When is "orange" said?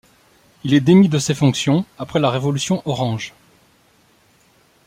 2.85-3.35